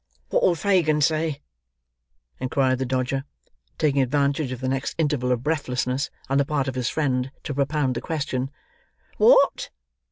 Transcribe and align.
"What'll 0.29 0.55
Fagin 0.55 0.99
say?" 1.01 1.43
inquired 2.39 2.79
the 2.79 2.87
Dodger; 2.87 3.23
taking 3.77 4.01
advantage 4.01 4.51
of 4.51 4.59
the 4.59 4.67
next 4.67 4.95
interval 4.97 5.31
of 5.31 5.43
breathlessness 5.43 6.09
on 6.27 6.39
the 6.39 6.43
part 6.43 6.67
of 6.67 6.73
his 6.73 6.89
friend 6.89 7.29
to 7.43 7.53
propound 7.53 7.93
the 7.93 8.01
question. 8.01 8.49
"What?" 9.19 9.69